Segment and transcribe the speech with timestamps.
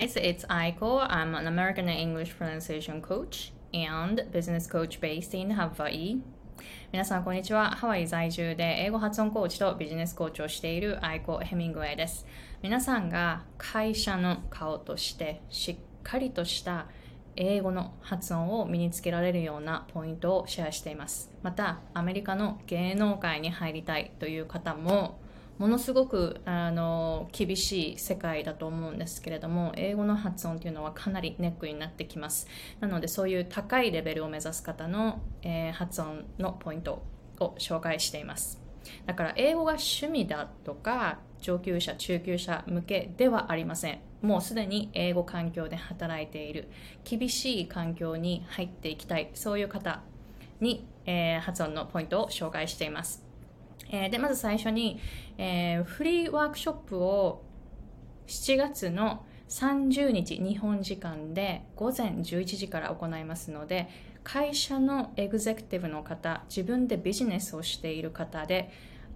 [0.00, 1.04] Guys, it's Aiko.
[1.10, 6.20] I'm an American English pronunciation coach and business coach based in Hawaii.
[6.92, 7.72] 皆さん、こんにちは。
[7.72, 12.28] ハワイ在住で英語発音コーチとビジネスコーチをしているアイコ・ヘミングウェイです。
[12.62, 16.86] 皆さんが会社の顔としてしっかりとした
[17.34, 21.32] 英語の発音を身につけられるようなポイントをシェアしています。
[21.42, 25.18] また、アメリカの芸能界に入りたいという方も
[25.58, 32.46] ものすごくあの厳しい世界だと思うんですけれども英語の発音というのはかなりネックになってきます。
[32.80, 37.02] なのでそういう高いレベルを目指す方の、えー、発音のポイント
[37.40, 38.60] を紹介しています。
[39.04, 43.98] だから英語が趣味だとか上級者中級者向けではありません。
[44.22, 46.68] もうすでに英語環境で働いている
[47.04, 50.02] 厳しい環境に入っていきたいそういう方
[50.60, 53.27] に、えー、発音のポイントを紹介しています。
[53.90, 55.00] えー、でまず最初に、
[55.38, 57.42] えー、フリーワークショップを
[58.26, 63.88] 7月の30日日本時間で午前11時から行いますので
[64.22, 68.70] 会社のエグゼクティブの方自分でビジネスをしている方で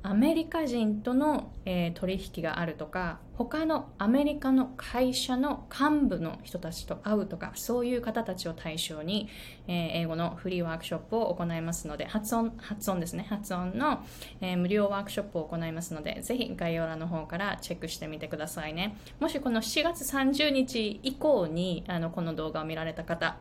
[0.04, 9.28] アメリカ人との、えー、取引があるとか他のアメリカの会社の幹部の人たちと会うとかそういう方たちを対象に、
[9.68, 13.26] えー、英語のフリーワークショップを行いますので発音発音ですね。
[13.28, 14.04] 発音の、
[14.40, 18.96] えー、無料ワークショップを行いますのでぜひ概要欄の方からチェックしてみてくださいね。
[19.20, 23.36] もしこの7月30日以降にあのこの動画を見られた方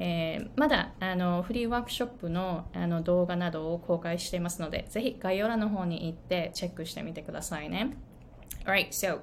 [0.00, 7.96] えー、まだあのフリーワークショップのあの動画などを公開していますので、ぜひ概要欄の方に行ってチェックしてみてくださいね。
[8.64, 9.20] Alright, so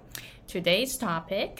[0.47, 1.51] today's topic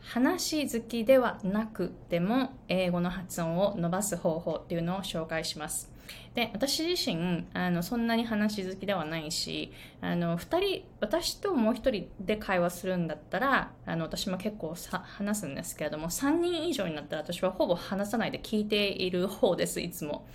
[0.00, 5.92] 話好きではなくても英語の発音を伸ばす方法っていうのを紹介します。
[6.34, 20.26] で私自身あのそんなに話好きではないしあの2人私ともう1人で会話するんだったらあの私も結構さ話すんですけれども3人以上になったら私はほぼ話さないで聞いている方ですいつも。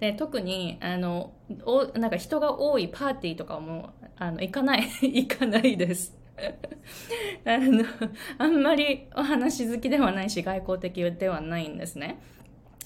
[0.00, 1.32] で特にあの
[1.64, 6.18] おなんか人が多いパーティーとかもあの行かない 行かないです。
[7.44, 7.84] あの
[8.38, 12.18] あんまりお話好きではないし外交的ではないんですね。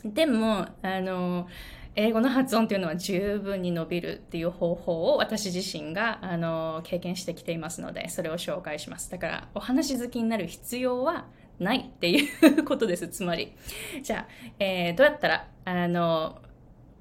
[0.04, 1.48] でもあの
[1.96, 9.10] 英語の発音というのは十分に伸びるっていう方法を私自身があの経験してきていますのでそれを紹介します。
[9.10, 11.26] だからお話好きになる必要は
[11.58, 13.54] ないっていうことですつまり
[14.02, 16.38] じゃあ、えー、どうやったらあの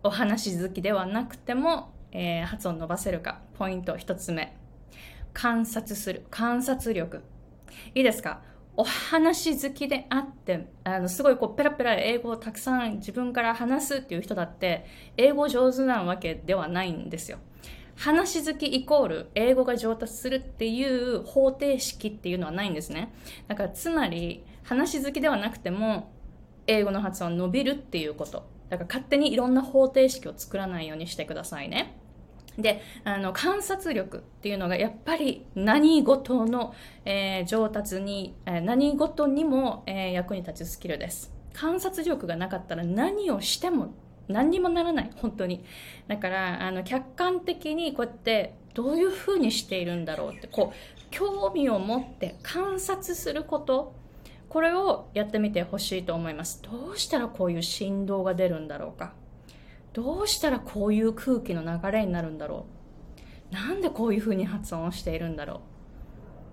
[0.02, 4.56] お話好きではなくても、えー、発音伸ばせるかポイント1つ目。
[5.34, 6.26] 観察する。
[6.32, 7.22] 観察力。
[7.94, 8.42] いいですか？
[8.78, 14.86] お話好きであってあのすごいこうペラペラ英語をたくさん自分から話すっていう人だって
[15.18, 17.38] 英語上手なわけではないんですよ。
[17.96, 23.14] 話好きイコール英語が上達するっていう方程式っていうのはないんですね。
[23.48, 26.12] だからつまり話好きではなくても
[26.68, 28.44] 英語の発音伸びるっていうこと。
[28.70, 31.96] だから勝手にいろんな方程式を作らないようにしてくださいね。
[32.58, 36.74] であの観察力っていうのがやっぱり何事の、
[37.04, 41.34] えー、上達に、えー、何事にも、えー、役に立つスキルです。
[41.54, 43.94] 観察力がなかったら何をしても
[44.28, 45.64] 何にもならない本当に。
[46.08, 53.96] だからあの客観的にこうやってどういうふうにしているんだろうってこう興味を持って観察すること
[54.50, 56.62] これをやってみてほしいと思います。
[56.62, 59.14] どうしたらこういう振動が出るんだろうか。
[59.96, 62.66] どうしたらこういう空気の流れになるんだろ
[63.52, 63.54] う？
[63.54, 65.62] なんでこういうふうに発音しているんだろ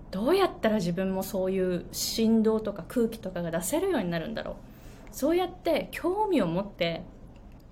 [0.09, 0.11] う？
[0.11, 4.55] どうやったら自分もそういう振動とか空気とかが出せるようになるんだろう？
[5.11, 7.03] そうやって興味を持って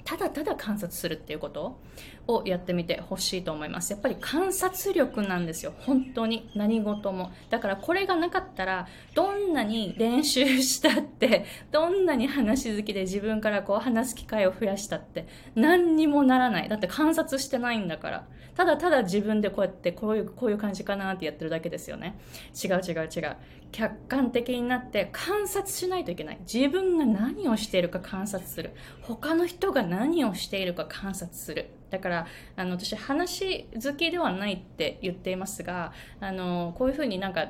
[0.03, 1.79] ただただ観察するっていうこと。
[2.27, 3.91] をやってみてほしいと思います。
[3.91, 5.73] やっぱり観察力なんですよ。
[5.79, 6.49] 本当に。
[6.55, 7.31] 何事も。
[7.49, 16.69] だからこれがなかったらどんなに練習したって どんなに話好きで自分からこう話す機会を増やしたって何にもならない。
[16.69, 18.27] だって観察してないんだから。
[18.55, 22.19] ただただ自分でこうやってこういうこういう感じかなってやってるだけですよね。
[22.63, 23.37] 違う違う違う。
[23.71, 26.40] 客観的になって観察しないといけない。
[26.41, 28.72] 自分が何をしているか観察する。
[29.01, 31.69] 他の人が何をしているか観察する。
[31.91, 37.41] だからあの私話好きではないって言っていますがあのこういうふうになんか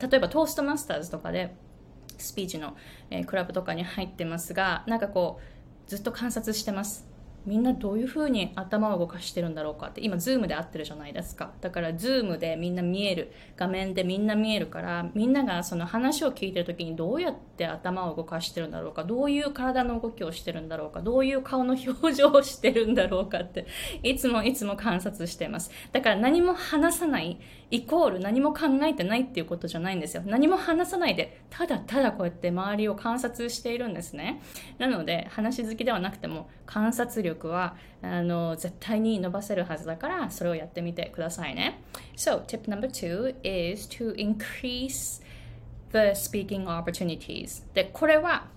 [0.00, 1.54] 例えばトーストマスターズとかで
[2.18, 2.76] スピーチの、
[3.10, 5.38] えー、クラブとかに入ってますがなんかこ
[5.86, 7.09] うずっと観察してます。
[7.46, 11.52] みんなどういうふうに頭を動かしてるんだろうかって今ズームで会ってるじゃないですか。
[11.60, 23.66] だからズームでみんな見える画面でみんな見えるからみんながその話を聞いてる時にどうやって頭を動かしてるんだろうかどういう体の動きをしてるんだろうかどういう顔の表情をしてるんだろうかって
[24.02, 25.70] いつもいつも観察してます。
[25.92, 27.38] だから何も話さない。
[27.70, 30.22] イコール何も考えてないっていうことじゃないんですよ。
[30.26, 34.42] 何も話さないでただただこうやって周りを観察しているんですね。
[34.78, 41.80] なので話好きではなくても観察力はあの絶対に伸ばせるはずだからそれをやってみてくださいね。
[42.16, 45.22] So tip number two is to increase
[45.92, 47.64] the speaking opportunities.
[47.74, 48.48] でこれは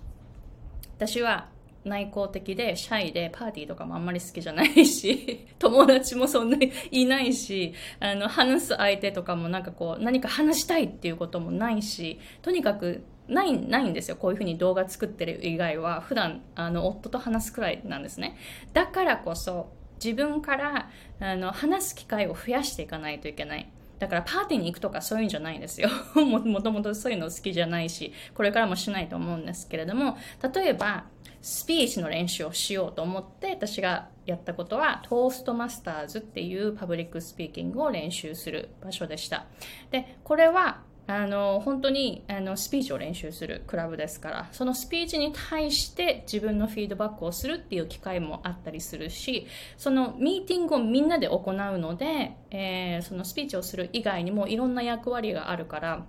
[0.96, 1.48] 私は
[1.84, 14.16] 内向的でシャイでパーティーとかもあんまり好きじゃないし 友達もそんなにいないしあの話す相手とかもなんかこう何か話したいっていうこともないしとにかくないないんですよ。
[14.16, 16.02] こういうふうに動画作ってる以外は。
[16.02, 18.36] 普段あの夫と話すくらいなんですね。
[18.74, 19.72] だからこそ
[20.02, 20.90] 自分から
[21.20, 23.70] あの話す機会を増やしていかないといけない。
[23.98, 25.88] だからパーティーに行くとかそういうんじゃないんですよ。
[26.14, 30.16] ももともとそういうの好きじゃないしこれからもしないと思うんですけれども
[30.54, 31.04] 例えば
[31.40, 39.46] スピーチの練習をしようと思って私がやったことはトーストマスターズっていうパブリックスピーキングを練習する場所でした。
[39.90, 49.46] でこれはあの本当にあのスピーチを練習するクラブですからそのスピーチに対して自分のフィードバックをするっていう機会もあったりするし
[49.76, 56.06] そのミーティングをみんなで行うので、えー、そのスピーチをする以外にもいろんな役割があるから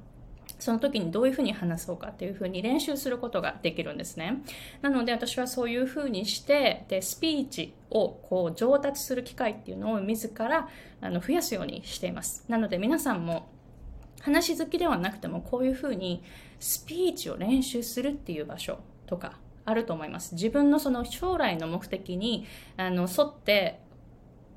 [0.60, 4.42] その時にどういうふうに話そうかっていうふうに練習することができるんですね。
[4.82, 10.70] なので私はそういうふうにして、で、スピーチをこう上達する機会っていうのを自ら
[11.02, 12.46] あの増やすようにしています。
[12.48, 13.50] なので皆さんも
[14.22, 16.24] 話好きではなくてもこういうふうに
[16.60, 20.36] スピーチを練習するっていう場所とかあると思います。
[20.36, 22.46] 自分のその将来の目的に
[22.78, 23.80] あの沿って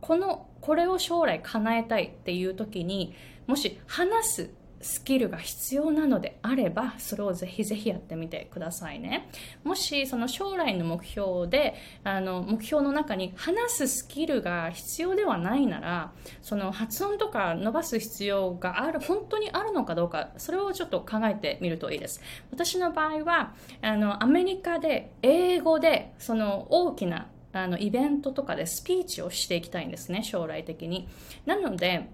[0.00, 3.14] このこれを将来叶えたいっていう時に
[3.46, 9.28] もし話すスキルが必要なのであればそれをぜひぜひやってみてくださいね。
[9.64, 22.20] もしその将来の目標であの目標の中に話すスキルが必要ではないならその発音とか伸ばす必要がある本当にあるのかどうかそれをちょっと考えてみるといいです。
[22.50, 31.08] 私の場合はあのアメリカで英語でその大きなあのイベントとかでスピーチをしていきたいんですね将来的に。
[31.46, 32.08] なので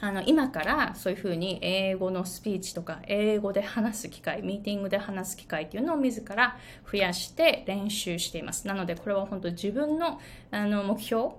[0.00, 6.58] あの今からそういうふうに英語のスピーチとか英語で話す機会ミーティングで話す機会っていうのを自ら
[6.90, 8.66] 増やして練習しています。
[8.66, 10.20] なのでこれは本当自分の
[10.50, 11.30] あの目標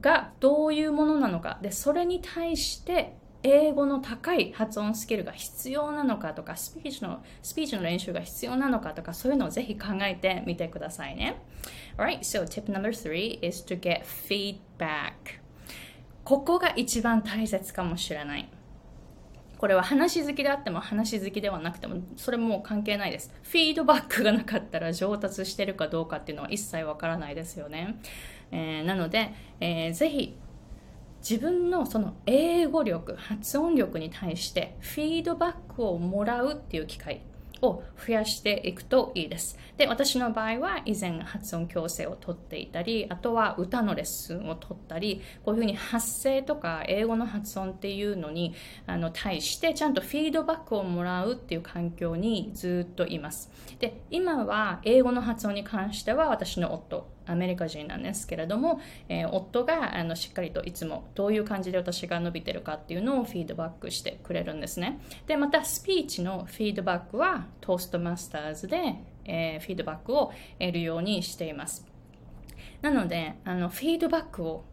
[0.00, 1.58] がどういうものなのか。
[1.62, 11.42] でそれに対して英語の高い発音スキルが必要なのかとかスピーチのスピーチの練習が必要なのかとかそういうのをぜひ考えてみてくださいね。
[11.98, 15.43] Alright, so tip number three is to get feedback.
[16.24, 18.48] ここが一番大切かもしれない。
[19.58, 23.32] これは話好きであっても話好きではなくてもそれも関係ないです。
[23.42, 27.98] フィードバックがなかったら上達してるかどうかっていうのは一切わからないですよね、
[28.50, 30.36] えー、なので、えー、ぜひ
[31.20, 37.22] 自分のその英語力発音力に対してフィードバックをもらうっていう機会。
[37.64, 39.58] を増やしていくといいです。
[39.76, 48.54] で、私の場合は以前発音矯正をとっていたり、あとは歌のレッスンをとったり、こういうふうに発声とか英語の発音っていうのに
[48.86, 53.50] あの対してちゃんとフィードバックをもらうっていう環境にずっといます。
[53.78, 65.00] で、今は英語の発音に関しては私の夫、アメリカ人なんですけれども、えー、夫があのしっかりといつもどういう感じで私が伸びてるかっていうのをフィードバックしてくれるんですね。
[65.26, 71.86] で、またスピーチのフィードバックはトーストマスターズで、えー、フィードバックを得るようにしています。
[72.82, 74.64] なので、あのフィードバックを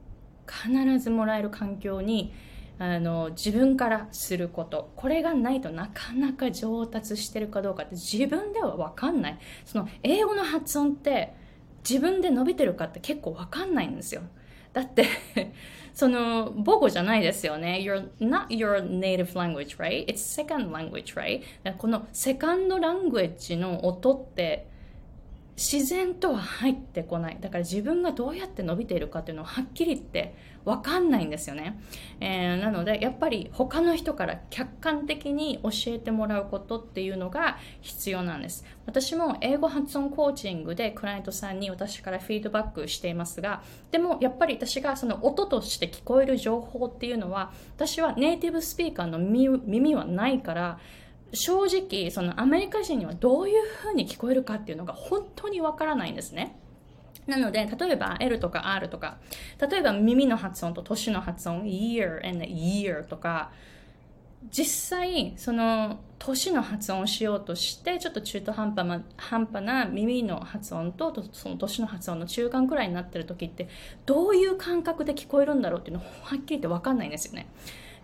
[0.45, 2.33] 必ずもらえる環境に
[2.81, 11.35] あの自分からすることこれがないとなかなか上達してるかどうかって自分では分かんないその英語の発音って
[11.87, 14.21] 自分で伸びてるかって結構わかんないんですよ。
[14.73, 15.05] だって
[15.93, 17.79] その母語じゃないですよね。
[17.83, 20.05] You're not your native language, right?
[20.07, 21.41] It's second language, right?
[21.77, 24.70] このセカンドラングエッジの音って
[25.61, 27.37] 自然とは入ってこない。
[27.39, 30.33] だから自分がどうやって伸びているかっていうのをはっきり言って
[30.65, 31.79] わかんないんですよね、
[32.19, 50.79] えー、なのでやっぱり他の人から客観的に教えてもらうことっていうのが必要なんです私も英語発音コーチングでクライアントさんに私からフィードバックしていますがでもやっぱり私がその音として聞こえる情報っていうのは私はネイティブスピーカーの耳はないから
[51.33, 56.57] 正直そのアメリカ人にはどういうふうに聞こえるかっていうのが本当にわからないんですね
[57.27, 59.17] なので、例えば L とか R とか、
[59.59, 63.51] 例えば耳の発音と年の発音、year and year とか、
[64.49, 73.69] 実際、その年の発音をしようとして、ちょっと中途半端な半端な耳の発音とその年の発音の中間くらいになってる時って、
[74.05, 77.47] どういう感覚で聞こえるんだろうっていうのははっきり言って分かんないんですよね。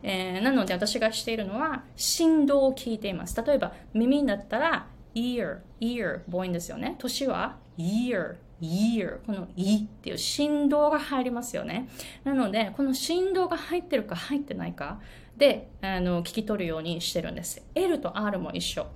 [0.03, 3.41] えー、なので私がしているのは振動を聞いています。
[3.41, 6.95] 例えば耳だったら ear, ear 母音ですよね。
[6.99, 11.89] 年は ear ear この「い」っていう振動が入りますよね。
[12.23, 14.99] なのでこの振動が入ってるか入ってないか
[15.37, 17.65] であの聞き取るようにしてるんです。
[17.75, 18.87] L と R も一緒。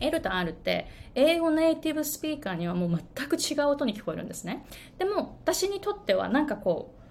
[0.00, 4.64] L と R って英語ネイティブスピーカーにはもう全く違う音に聞こえるんですね。
[4.98, 7.03] でも私にとってはなんかこう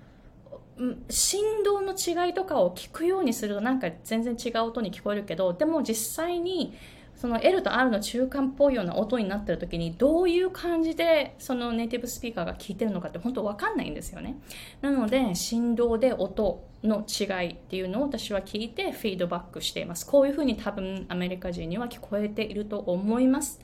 [1.09, 6.73] 振動の違いとかを聞くようにするとなんか全然違う音に聞こえるけどでも実際に
[7.15, 14.37] その L と R の中間っぽいような音になってる時にどういう感じでそのネイティブスピーカーが聞いてるのかって本当わかんないんですよね。
[14.81, 20.05] なので振動で音の違いっていうのを私は聞いてフィードバックしています。
[20.05, 23.61] こういうふうに多分アメリカ人には聞こえていると思います。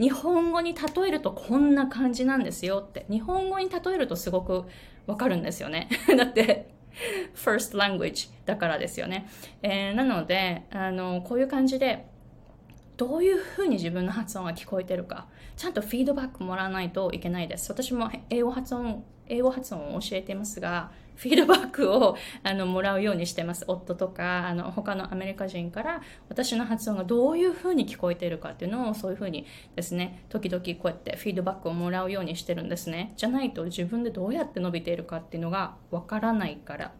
[0.00, 3.04] 日本語に例えるとこんな感じなんですよって。
[3.10, 4.64] 日本語に例えるとすごく
[5.06, 5.88] わかるんですよね。
[6.16, 6.70] だって
[7.34, 9.28] first language だからですよね。
[9.62, 12.06] えー、なのであのこういう感じで
[12.96, 15.26] どういうふうに自分の発音が聞こえてるか
[15.56, 20.90] ちゃんとフィードバックもらわないといけないです私も英語発音英語発音を教えていますが
[21.20, 23.64] フィードバックをあのもらうようにしてます。
[23.68, 26.00] 夫とかあの他のアメリカ人から
[26.30, 29.44] 私の発音がどういうふうに聞こえているかっていうのをそういうふうに
[29.76, 33.12] ですね時々こうやってフィードバックをもらうようにしてるんですね。
[33.18, 36.92] じゃないと自分でどうやって伸びているかっていうのがわからないから。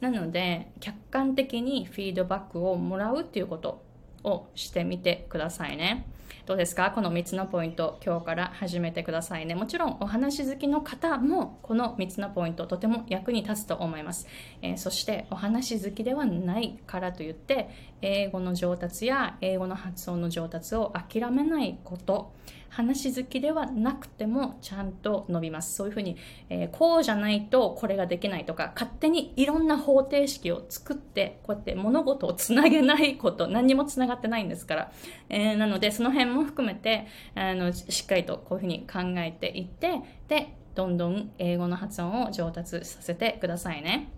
[0.00, 3.82] なので客観的にフィードバックをもらうっていうこと
[4.24, 6.06] をしてみてくださいね。
[6.46, 6.92] どうですか？
[6.92, 9.56] この3つのポイント、今日から始めてくださいね。
[9.56, 14.28] もちろんお話好きの方もこの3つのポイントとても役に立つと思います。
[14.62, 17.68] えー、そしてお話好きではないからといって、
[18.00, 22.32] 英語の上達や英語の発音の上達を諦めないこと。
[22.68, 25.74] 話好きではなくてもちゃんと伸びます。
[25.74, 26.16] そういうふうに、
[26.48, 34.92] えー、こうじゃないとこれができないとか、勝手にいろんな方程式を作って、こうやって物事をつなげないこと、何にもつながってないんですから。
[35.28, 44.10] えー、なので、その辺も含めて、あの、しっかりとこういうふうに考えていって、で、どんどん英語の発音を上達させてくださいね。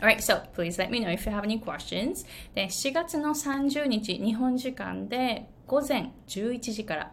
[0.00, 2.26] Alright, so please let me know if you have any questions.
[2.54, 7.12] で、4月の30日、日本時間で午前11時から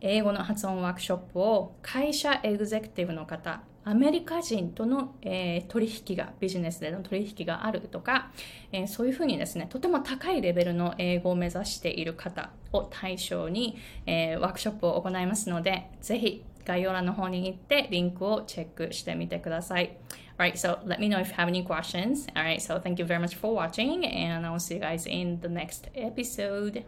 [0.00, 8.30] 英語の発音ワークショップを会社エグゼクティブの方、アメリカ人との、えー、取引が、ビジネスでの取引があるとか、
[8.72, 19.96] えー、そういうふうにですね、とても高いレベルの英語を目指している方を対象に、えー、ワークショップを行いますので、ぜひ概要欄の方に行ってリンクをチェックしてみてください。
[20.36, 22.26] Alright, so let me know if you have any questions.
[22.34, 25.48] Alright, so thank you very much for watching and I'll see you guys in the
[25.48, 26.84] next episode.